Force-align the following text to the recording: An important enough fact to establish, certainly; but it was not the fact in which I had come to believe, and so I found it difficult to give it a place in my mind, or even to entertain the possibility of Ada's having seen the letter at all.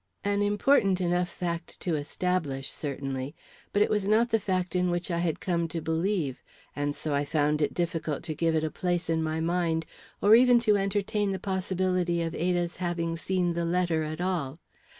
An 0.23 0.41
important 0.41 0.99
enough 0.99 1.29
fact 1.29 1.79
to 1.81 1.93
establish, 1.95 2.71
certainly; 2.71 3.35
but 3.71 3.83
it 3.83 3.89
was 3.91 4.07
not 4.07 4.31
the 4.31 4.39
fact 4.39 4.75
in 4.75 4.89
which 4.89 5.11
I 5.11 5.19
had 5.19 5.39
come 5.39 5.67
to 5.67 5.79
believe, 5.79 6.41
and 6.75 6.95
so 6.95 7.13
I 7.13 7.23
found 7.23 7.61
it 7.61 7.75
difficult 7.75 8.23
to 8.23 8.33
give 8.33 8.55
it 8.55 8.63
a 8.63 8.71
place 8.71 9.11
in 9.11 9.21
my 9.21 9.39
mind, 9.39 9.85
or 10.19 10.33
even 10.33 10.59
to 10.61 10.75
entertain 10.75 11.33
the 11.33 11.37
possibility 11.37 12.23
of 12.23 12.33
Ada's 12.33 12.77
having 12.77 13.15
seen 13.15 13.53
the 13.53 13.63
letter 13.63 14.01
at 14.01 14.19
all. 14.21 14.57